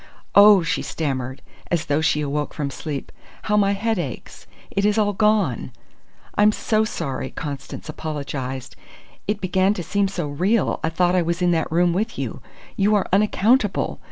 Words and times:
"Oh!" 0.33 0.63
she 0.63 0.81
stammered, 0.81 1.43
as 1.69 1.85
though 1.85 2.01
she 2.01 2.21
awoke 2.21 2.55
from 2.55 2.71
sleep. 2.71 3.11
"How 3.43 3.55
my 3.55 3.73
head 3.73 3.99
aches! 3.99 4.47
It 4.71 4.83
is 4.83 4.97
all 4.97 5.13
gone!" 5.13 5.71
"I'm 6.33 6.51
so 6.51 6.83
sorry!" 6.83 7.29
Constance 7.29 7.87
apologized. 7.87 8.75
"It 9.27 9.39
began 9.39 9.75
to 9.75 9.83
seem 9.83 10.07
so 10.07 10.27
real, 10.27 10.79
I 10.83 10.89
thought 10.89 11.13
I 11.13 11.21
was 11.21 11.39
in 11.43 11.51
that 11.51 11.71
room 11.71 11.93
with 11.93 12.17
you. 12.17 12.41
You 12.75 12.95
are 12.95 13.05
unaccountable! 13.13 13.99